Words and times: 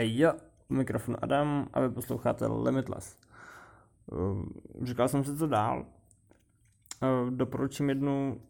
Jo, 0.00 0.32
mikrofon 0.68 1.16
Adam 1.22 1.68
a 1.72 1.80
vy 1.80 1.90
posloucháte 1.90 2.46
Limitless. 2.46 3.18
Uh, 4.12 4.46
říkal 4.82 5.08
jsem 5.08 5.24
si, 5.24 5.36
co 5.36 5.46
dál. 5.46 5.86
Uh, 7.02 7.30
doporučím 7.30 7.88
jednu 7.88 8.40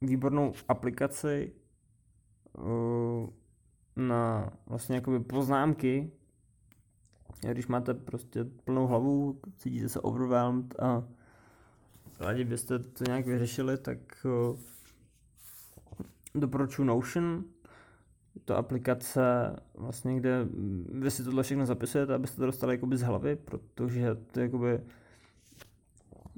výbornou 0.00 0.52
aplikaci 0.68 1.52
uh, 2.58 3.28
na 3.96 4.52
vlastně 4.66 4.94
jakoby 4.96 5.20
poznámky. 5.20 6.12
Když 7.52 7.66
máte 7.66 7.94
prostě 7.94 8.44
plnou 8.44 8.86
hlavu, 8.86 9.40
cítíte 9.56 9.88
se 9.88 10.00
overwhelmed 10.00 10.80
a 10.80 11.04
rádi 12.20 12.44
byste 12.44 12.78
to 12.78 13.04
nějak 13.04 13.26
vyřešili, 13.26 13.78
tak 13.78 14.26
doporučuji 16.34 16.84
Notion, 16.84 17.44
to 18.46 18.56
aplikace, 18.56 19.56
vlastně, 19.74 20.16
kde 20.16 20.48
vy 20.92 21.10
si 21.10 21.24
tohle 21.24 21.42
všechno 21.42 21.66
zapisujete, 21.66 22.14
abyste 22.14 22.36
to 22.36 22.46
dostali 22.46 22.74
jakoby 22.74 22.96
z 22.96 23.02
hlavy, 23.02 23.36
protože 23.36 24.16
to 24.32 24.40
jakoby 24.40 24.80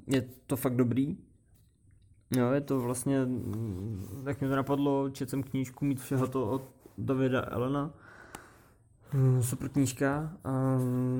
je 0.07 0.29
to 0.47 0.55
fakt 0.55 0.75
dobrý. 0.75 1.17
Jo, 2.31 2.51
je 2.51 2.61
to 2.61 2.79
vlastně, 2.79 3.27
tak 4.23 4.39
mě 4.39 4.49
to 4.49 4.55
napadlo, 4.55 5.09
četl 5.09 5.29
jsem 5.29 5.43
knížku 5.43 5.85
Mít 5.85 6.01
všeho 6.01 6.27
to 6.27 6.51
od 6.51 6.61
Davida 6.97 7.41
Elena. 7.41 7.91
Hmm, 9.11 9.43
super 9.43 9.69
knížka. 9.69 10.33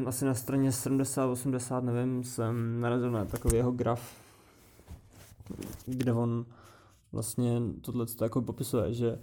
Asi 0.05 0.25
na 0.25 0.33
straně 0.33 0.69
70-80, 0.69 1.83
nevím, 1.83 2.23
jsem 2.23 2.81
narazil 2.81 3.11
na 3.11 3.25
takový 3.25 3.55
jeho 3.55 3.71
graf, 3.71 4.15
kde 5.85 6.13
on 6.13 6.45
vlastně 7.11 7.61
tohle 7.81 8.05
jako 8.21 8.41
popisuje, 8.41 8.93
že 8.93 9.19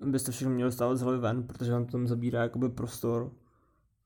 byste 0.00 0.32
všechno 0.32 0.54
měli 0.54 0.72
stávat 0.72 0.96
z 0.96 1.00
hlavy 1.00 1.18
ven, 1.18 1.42
protože 1.42 1.72
vám 1.72 1.84
to 1.84 1.92
tam 1.92 2.06
zabírá 2.06 2.42
jakoby 2.42 2.68
prostor, 2.68 3.30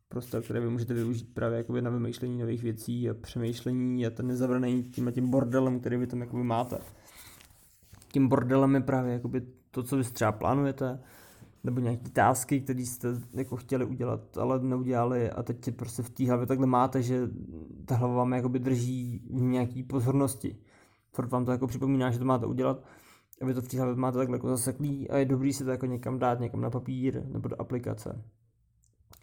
prostor, 0.09 0.43
který 0.43 0.61
vy 0.61 0.71
můžete 0.71 0.95
využít 0.95 1.35
právě 1.35 1.59
jakoby 1.59 1.83
na 1.83 1.91
vymýšlení 1.91 2.39
nových 2.39 2.63
věcí 2.63 3.11
a 3.11 3.15
přemýšlení 3.15 4.07
a 4.07 4.11
ten 4.11 4.27
nezavraný 4.27 4.83
tím 4.83 5.13
tím 5.13 5.31
bordelem, 5.31 5.81
který 5.81 5.97
vy 5.97 6.07
tam 6.07 6.21
jakoby 6.21 6.45
máte. 6.45 6.79
Tím 8.13 8.29
bordelem 8.29 8.75
je 8.75 8.81
právě 8.81 9.13
jakoby 9.13 9.43
to, 9.71 9.83
co 9.83 9.97
vy 9.97 10.05
třeba 10.05 10.33
plánujete, 10.33 11.01
nebo 11.65 11.81
nějaké 11.81 12.11
tásky, 12.11 12.61
které 12.61 12.81
jste 12.81 13.09
jako 13.35 13.57
chtěli 13.57 13.85
udělat, 13.85 14.39
ale 14.39 14.61
neudělali 14.61 15.31
a 15.31 15.43
teď 15.43 15.77
prostě 15.77 16.03
v 16.03 16.11
té 16.11 16.29
hlavě 16.29 16.47
takhle 16.47 16.67
máte, 16.67 17.03
že 17.03 17.29
ta 17.85 17.95
hlava 17.95 18.15
vám 18.15 18.33
jakoby 18.33 18.59
drží 18.59 19.23
v 19.31 19.41
nějaký 19.41 19.83
pozornosti. 19.83 20.57
Furt 21.13 21.31
vám 21.31 21.45
to 21.45 21.53
jako 21.53 21.67
připomíná, 21.67 22.11
že 22.11 22.19
to 22.19 22.25
máte 22.25 22.47
udělat 22.47 22.85
a 23.43 23.47
vy 23.47 23.55
to 23.55 23.63
v 23.63 23.75
hlavě 23.75 23.95
máte 23.95 24.19
takhle 24.19 24.37
jako 24.37 24.49
zaseklý 24.49 25.11
a 25.11 25.17
je 25.17 25.25
dobrý 25.25 25.53
si 25.53 25.65
to 25.65 25.71
jako 25.71 25.87
někam 25.87 26.19
dát, 26.19 26.41
někam 26.41 26.61
na 26.61 26.71
papír 26.71 27.23
nebo 27.27 27.49
do 27.49 27.61
aplikace. 27.61 28.25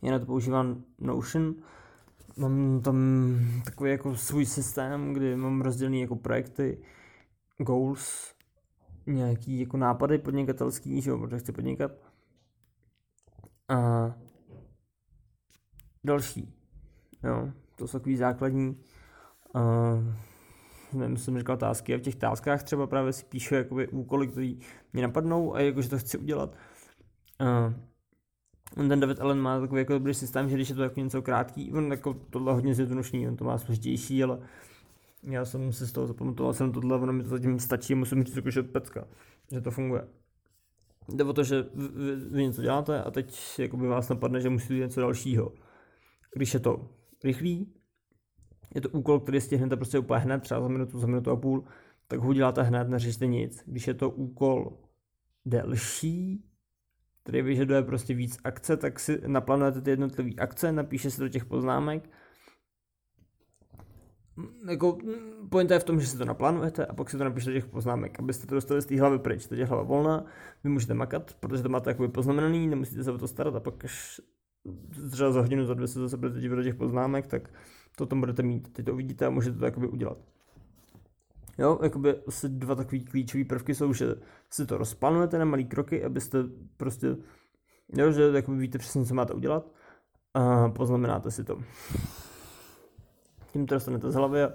Já 0.01 0.11
na 0.11 0.19
to 0.19 0.25
používám 0.25 0.83
Notion, 0.99 1.55
mám 2.37 2.81
tam 2.81 2.97
takový 3.65 3.91
jako 3.91 4.15
svůj 4.15 4.45
systém, 4.45 5.13
kdy 5.13 5.35
mám 5.35 5.61
rozdělený 5.61 6.01
jako 6.01 6.15
projekty, 6.15 6.83
goals, 7.57 8.33
nějaký 9.07 9.59
jako 9.59 9.77
nápady 9.77 10.17
podnikatelský, 10.17 11.01
že 11.01 11.09
jo, 11.09 11.17
protože 11.17 11.39
chci 11.39 11.51
podnikat. 11.51 11.91
A 13.67 14.11
další, 16.03 16.53
jo, 17.23 17.51
to 17.75 17.87
jsou 17.87 17.97
takový 17.97 18.17
základní. 18.17 18.83
A 19.53 19.61
nevím, 20.93 21.17
jsem 21.17 21.37
říkal 21.37 21.57
tásky 21.57 21.93
a 21.93 21.97
v 21.97 22.01
těch 22.01 22.15
táskách 22.15 22.63
třeba 22.63 22.87
právě 22.87 23.13
si 23.13 23.25
píšu 23.25 23.55
jakoby 23.55 23.87
úkoly, 23.87 24.27
které 24.27 24.53
mě 24.93 25.01
napadnou 25.01 25.55
a 25.55 25.59
jakože 25.61 25.89
to 25.89 25.97
chci 25.97 26.17
udělat. 26.17 26.55
Uh, 27.41 28.87
ten 28.87 28.99
David 28.99 29.19
Allen 29.19 29.39
má 29.39 29.59
takový 29.59 29.81
jako 29.81 29.93
dobrý 29.93 30.13
systém, 30.13 30.49
že 30.49 30.55
když 30.55 30.69
je 30.69 30.75
to 30.75 30.83
jako 30.83 30.99
něco 30.99 31.21
krátký, 31.21 31.73
on 31.73 31.91
jako 31.91 32.13
tohle 32.13 32.53
hodně 32.53 32.75
zjednodušný, 32.75 33.27
on 33.27 33.35
to 33.35 33.45
má 33.45 33.57
složitější, 33.57 34.23
ale 34.23 34.39
já 35.23 35.45
jsem 35.45 35.73
si 35.73 35.87
z 35.87 35.91
toho 35.91 36.07
zapamatoval, 36.07 36.53
jsem 36.53 36.71
tohle, 36.71 36.99
ono 36.99 37.13
mi 37.13 37.23
to 37.23 37.29
zatím 37.29 37.59
stačí, 37.59 37.95
musím 37.95 38.23
říct 38.23 38.35
jako, 38.35 38.49
že 38.49 38.63
pecka, 38.63 39.07
že 39.51 39.61
to 39.61 39.71
funguje. 39.71 40.07
Jde 41.13 41.23
o 41.23 41.33
to, 41.33 41.43
že 41.43 41.65
vy, 41.73 42.15
vy 42.15 42.43
něco 42.43 42.61
děláte 42.61 43.03
a 43.03 43.11
teď 43.11 43.59
jakoby 43.59 43.87
vás 43.87 44.09
napadne, 44.09 44.41
že 44.41 44.49
musíte 44.49 44.73
něco 44.73 45.01
dalšího. 45.01 45.53
Když 46.35 46.53
je 46.53 46.59
to 46.59 46.89
rychlý, 47.23 47.73
je 48.75 48.81
to 48.81 48.89
úkol, 48.89 49.19
který 49.19 49.41
stihnete 49.41 49.75
prostě 49.75 49.99
úplně 49.99 50.19
hned, 50.19 50.41
třeba 50.43 50.61
za 50.61 50.67
minutu, 50.67 50.99
za 50.99 51.07
minutu 51.07 51.31
a 51.31 51.35
půl, 51.35 51.63
tak 52.07 52.19
ho 52.19 52.29
uděláte 52.29 52.63
hned, 52.63 52.89
neřešte 52.89 53.27
nic. 53.27 53.63
Když 53.65 53.87
je 53.87 53.93
to 53.93 54.09
úkol 54.09 54.77
delší, 55.45 56.45
který 57.23 57.41
vyžaduje 57.41 57.83
prostě 57.83 58.13
víc 58.13 58.37
akce, 58.43 58.77
tak 58.77 58.99
si 58.99 59.21
naplánujete 59.27 59.81
ty 59.81 59.89
jednotlivé 59.89 60.29
akce, 60.37 60.71
napíše 60.71 61.11
se 61.11 61.21
do 61.21 61.29
těch 61.29 61.45
poznámek. 61.45 62.09
Jako, 64.69 64.97
pointa 65.49 65.73
je 65.73 65.79
v 65.79 65.83
tom, 65.83 66.01
že 66.01 66.07
si 66.07 66.17
to 66.17 66.25
naplánujete 66.25 66.85
a 66.85 66.93
pak 66.93 67.09
si 67.09 67.17
to 67.17 67.23
napíšete 67.23 67.53
do 67.53 67.57
těch 67.57 67.69
poznámek, 67.69 68.19
abyste 68.19 68.47
to 68.47 68.55
dostali 68.55 68.81
z 68.81 68.85
té 68.85 68.99
hlavy 68.99 69.19
pryč. 69.19 69.45
Teď 69.45 69.59
je 69.59 69.65
hlava 69.65 69.83
volná, 69.83 70.25
vy 70.63 70.69
můžete 70.69 70.93
makat, 70.93 71.33
protože 71.39 71.63
to 71.63 71.69
máte 71.69 71.89
jakoby 71.89 72.09
poznamenaný, 72.09 72.67
nemusíte 72.67 73.03
se 73.03 73.11
o 73.11 73.17
to 73.17 73.27
starat 73.27 73.55
a 73.55 73.59
pak 73.59 73.85
až 73.85 74.21
třeba 75.11 75.31
za 75.31 75.41
hodinu, 75.41 75.65
za 75.65 75.73
dvě 75.73 75.87
se 75.87 75.99
zase 75.99 76.17
budete 76.17 76.39
dívat 76.39 76.55
do 76.55 76.63
těch 76.63 76.75
poznámek, 76.75 77.27
tak 77.27 77.49
to 77.95 78.05
tam 78.05 78.19
budete 78.19 78.43
mít. 78.43 78.73
Teď 78.73 78.85
to 78.85 78.93
uvidíte 78.93 79.25
a 79.25 79.29
můžete 79.29 79.57
to 79.57 79.65
jakoby 79.65 79.87
udělat. 79.87 80.17
Jo, 81.57 81.79
jakoby 81.83 82.15
asi 82.27 82.49
dva 82.49 82.75
takové 82.75 82.99
klíčové 82.99 83.43
prvky 83.43 83.75
jsou, 83.75 83.93
že 83.93 84.15
si 84.49 84.65
to 84.65 84.77
rozplánujete 84.77 85.39
na 85.39 85.45
malé 85.45 85.63
kroky, 85.63 86.03
abyste 86.03 86.37
prostě, 86.77 87.07
jo, 87.97 88.11
že 88.11 88.31
jakoby 88.33 88.57
víte 88.57 88.77
přesně, 88.77 89.05
co 89.05 89.13
máte 89.13 89.33
udělat 89.33 89.71
a 90.33 90.69
poznamenáte 90.69 91.31
si 91.31 91.43
to. 91.43 91.61
Tím 93.53 93.65
to 93.65 93.75
dostanete 93.75 94.11
z 94.11 94.15
hlavy 94.15 94.43
a 94.43 94.53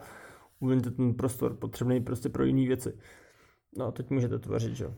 uvidíte 0.61 0.91
ten 0.91 1.15
prostor 1.15 1.55
potřebný 1.55 2.01
prostě 2.01 2.29
pro 2.29 2.45
jiné 2.45 2.67
věci. 2.67 2.99
No 3.77 3.87
a 3.87 3.93
teď 3.93 4.11
můžete 4.11 4.39
tvořit, 4.39 4.77
že 4.77 4.85
jo. 4.85 4.95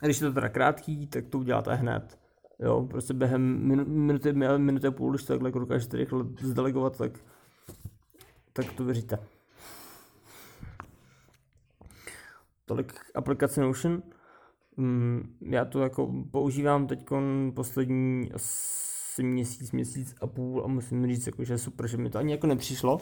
Když 0.00 0.20
je 0.20 0.26
to 0.26 0.34
teda 0.34 0.48
krátký, 0.48 1.06
tak 1.06 1.26
to 1.26 1.38
uděláte 1.38 1.74
hned. 1.74 2.18
Jo, 2.62 2.86
prostě 2.90 3.14
během 3.14 3.66
minuty, 3.86 4.32
minuty 4.32 4.86
a 4.86 4.90
půl, 4.90 5.10
když 5.10 5.24
to 5.24 5.32
takhle 5.32 5.50
dokážete 5.50 5.96
rychle 5.96 6.24
zdelegovat, 6.40 6.98
tak, 6.98 7.12
tak 8.52 8.72
to 8.72 8.84
věříte. 8.84 9.18
Tolik 12.66 12.92
aplikace 13.14 13.60
Notion. 13.60 14.02
Mm, 14.76 15.36
já 15.40 15.64
to 15.64 15.80
jako 15.80 16.12
používám 16.30 16.86
teď 16.86 17.08
poslední 17.54 18.32
asi 18.32 19.22
měsíc, 19.22 19.72
měsíc 19.72 20.14
a 20.20 20.26
půl 20.26 20.64
a 20.64 20.66
musím 20.66 21.06
říct, 21.06 21.26
jako, 21.26 21.44
že 21.44 21.54
je 21.54 21.58
super, 21.58 21.88
že 21.88 21.96
mi 21.96 22.10
to 22.10 22.18
ani 22.18 22.32
jako 22.32 22.46
nepřišlo, 22.46 23.00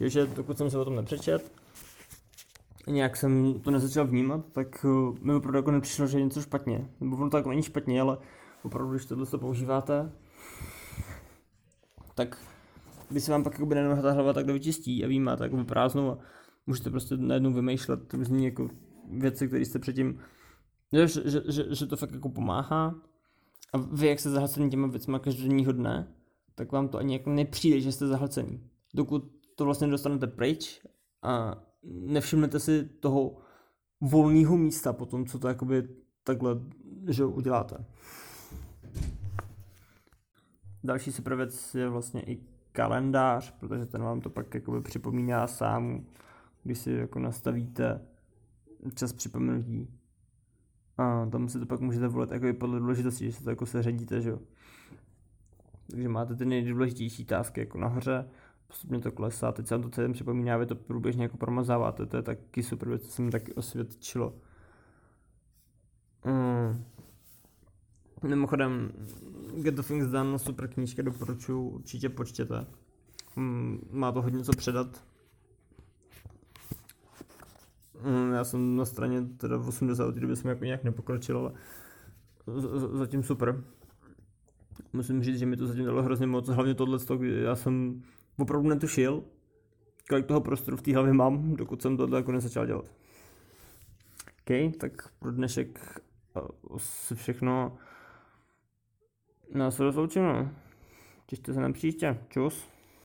že 0.00 0.26
dokud 0.26 0.58
jsem 0.58 0.70
se 0.70 0.78
o 0.78 0.84
tom 0.84 0.96
nepřečet, 0.96 1.52
nějak 2.86 3.16
jsem 3.16 3.60
to 3.60 3.70
nezačal 3.70 4.06
vnímat, 4.06 4.44
tak 4.52 4.84
uh, 4.84 5.16
mi 5.20 5.34
opravdu 5.34 5.58
jako 5.58 5.70
nepřišlo, 5.70 6.06
že 6.06 6.18
je 6.18 6.24
něco 6.24 6.42
špatně. 6.42 6.88
Nebo 7.00 7.16
ono 7.16 7.30
to 7.30 7.36
jako 7.36 7.50
není 7.50 7.62
špatně, 7.62 8.00
ale 8.00 8.18
opravdu, 8.66 8.92
když 8.92 9.06
tohle 9.06 9.26
to 9.26 9.38
používáte, 9.38 10.12
tak 12.14 12.38
když 13.08 13.24
se 13.24 13.32
vám 13.32 13.44
pak 13.44 13.52
jako 13.52 13.74
nejenom 13.74 14.02
ta 14.02 14.12
hlava 14.12 14.32
tak 14.32 14.46
vyčistí 14.46 15.04
a 15.04 15.08
vy 15.08 15.18
máte 15.18 15.44
jako 15.44 15.64
prázdnou 15.64 16.10
a 16.10 16.18
můžete 16.66 16.90
prostě 16.90 17.16
najednou 17.16 17.52
vymýšlet 17.52 18.14
různý 18.14 18.44
jako 18.44 18.70
věci, 19.10 19.46
které 19.46 19.64
jste 19.64 19.78
předtím, 19.78 20.18
že, 20.92 21.08
že, 21.08 21.42
že, 21.48 21.74
že, 21.74 21.86
to 21.86 21.96
fakt 21.96 22.12
jako 22.12 22.28
pomáhá 22.28 22.94
a 23.72 23.78
vy, 23.78 24.06
jak 24.06 24.20
jste 24.20 24.30
zahlcený 24.30 24.70
těma 24.70 24.86
věcmi 24.86 25.16
každodenního 25.20 25.72
dne, 25.72 26.14
tak 26.54 26.72
vám 26.72 26.88
to 26.88 26.98
ani 26.98 27.12
jako 27.12 27.30
nepřijde, 27.30 27.80
že 27.80 27.92
jste 27.92 28.06
zahlcený. 28.06 28.60
Dokud 28.94 29.24
to 29.54 29.64
vlastně 29.64 29.86
dostanete 29.86 30.26
pryč 30.26 30.80
a 31.22 31.62
nevšimnete 31.82 32.60
si 32.60 32.84
toho 32.84 33.36
volného 34.00 34.56
místa 34.56 34.92
po 34.92 35.06
tom, 35.06 35.26
co 35.26 35.38
to 35.38 35.48
jakoby 35.48 35.88
takhle, 36.24 36.60
že 37.08 37.24
uděláte. 37.24 37.84
Další 40.86 41.12
super 41.12 41.34
věc 41.34 41.74
je 41.74 41.88
vlastně 41.88 42.22
i 42.22 42.38
kalendář, 42.72 43.50
protože 43.50 43.86
ten 43.86 44.02
vám 44.02 44.20
to 44.20 44.30
pak 44.30 44.54
jakoby 44.54 44.80
připomíná 44.80 45.46
sám, 45.46 46.04
když 46.62 46.78
si 46.78 46.92
jako 46.92 47.18
nastavíte 47.18 48.00
čas 48.94 49.12
připomenutí. 49.12 49.88
A 50.98 51.26
tam 51.26 51.48
si 51.48 51.58
to 51.58 51.66
pak 51.66 51.80
můžete 51.80 52.08
volit 52.08 52.30
jako 52.30 52.46
podle 52.58 52.80
důležitosti, 52.80 53.26
že 53.26 53.32
se 53.32 53.44
to 53.44 53.50
jako 53.50 53.66
seřadíte, 53.66 54.20
že 54.20 54.30
jo. 54.30 54.38
Takže 55.90 56.08
máte 56.08 56.34
ty 56.34 56.44
nejdůležitější 56.44 57.24
tásky 57.24 57.60
jako 57.60 57.78
nahoře, 57.78 58.28
postupně 58.66 59.00
to 59.00 59.12
klesá, 59.12 59.52
teď 59.52 59.66
se 59.66 59.74
vám 59.74 59.82
to 59.82 59.90
celém 59.90 60.12
připomíná, 60.12 60.56
vy 60.56 60.66
to 60.66 60.74
průběžně 60.74 61.22
jako 61.22 61.36
promazáváte, 61.36 62.06
to 62.06 62.16
je 62.16 62.22
taky 62.22 62.62
super 62.62 62.88
věc, 62.88 63.02
co 63.02 63.12
se 63.12 63.22
mi 63.22 63.30
taky 63.30 63.54
osvědčilo. 63.54 64.34
Mm. 66.24 66.84
Mimochodem, 68.22 68.92
Get 69.62 69.74
the 69.74 69.82
Things 69.82 70.06
Done, 70.06 70.38
super 70.38 70.68
knížka, 70.68 71.02
doporučuji, 71.02 71.68
určitě 71.68 72.08
počtěte. 72.08 72.66
Mm, 73.36 73.88
má 73.90 74.12
to 74.12 74.22
hodně 74.22 74.44
co 74.44 74.52
předat. 74.52 75.04
Mm, 78.02 78.32
já 78.32 78.44
jsem 78.44 78.76
na 78.76 78.84
straně 78.84 79.22
teda 79.36 79.58
80, 79.58 80.06
od 80.06 80.14
té 80.14 80.20
doby 80.20 80.36
jsem 80.36 80.48
jako 80.48 80.64
nějak 80.64 80.84
nepokročil, 80.84 81.38
ale 81.38 81.52
zatím 82.92 83.22
super. 83.22 83.64
musím 84.92 85.22
říct, 85.22 85.38
že 85.38 85.46
mi 85.46 85.56
to 85.56 85.66
zatím 85.66 85.84
dalo 85.84 86.02
hrozně 86.02 86.26
moc, 86.26 86.48
hlavně 86.48 86.74
tohle, 86.74 86.98
já 87.24 87.56
jsem 87.56 88.02
opravdu 88.38 88.68
netušil, 88.68 89.24
kolik 90.08 90.26
toho 90.26 90.40
prostoru 90.40 90.76
v 90.76 90.82
té 90.82 90.94
hlavě 90.94 91.12
mám, 91.12 91.56
dokud 91.56 91.82
jsem 91.82 91.96
tohle 91.96 92.18
jako 92.18 92.32
nezačal 92.32 92.66
dělat. 92.66 92.84
OK, 94.40 94.76
tak 94.78 95.08
pro 95.18 95.32
dnešek 95.32 96.00
asi 96.74 97.14
všechno. 97.14 97.78
No, 99.54 99.70
se 99.70 99.82
rozloučím, 99.82 100.22
no. 100.22 100.50
Těšte 101.26 101.54
se 101.54 101.60
na 101.60 101.72
příště. 101.72 102.18
Čus. 102.28 102.75